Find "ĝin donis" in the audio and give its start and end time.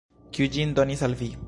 0.55-1.05